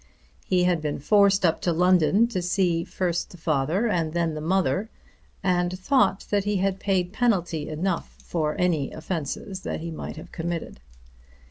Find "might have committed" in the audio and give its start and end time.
9.91-10.79